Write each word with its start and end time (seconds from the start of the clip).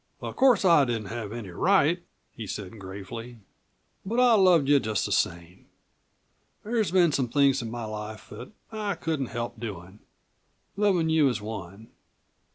"Of 0.19 0.35
course 0.35 0.65
I 0.65 0.83
didn't 0.85 1.09
have 1.09 1.31
any 1.31 1.51
right," 1.51 2.01
he 2.33 2.47
said 2.47 2.79
gravely, 2.79 3.37
"but 4.03 4.19
I 4.19 4.33
loved 4.33 4.67
you 4.67 4.79
just 4.79 5.05
the 5.05 5.11
same. 5.11 5.67
There's 6.63 6.89
been 6.89 7.11
some 7.11 7.27
things 7.29 7.61
in 7.61 7.69
my 7.69 7.85
life 7.85 8.27
that 8.31 8.49
I 8.71 8.95
couldn't 8.95 9.27
help 9.27 9.59
doin'. 9.59 9.99
Lovin' 10.75 11.11
you 11.11 11.29
is 11.29 11.39
one. 11.39 11.89